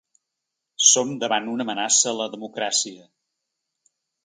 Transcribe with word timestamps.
Som 0.91 1.11
davant 1.25 1.51
una 1.51 1.67
amenaça 1.67 2.09
a 2.13 2.15
la 2.23 2.29
democràcia. 2.37 3.07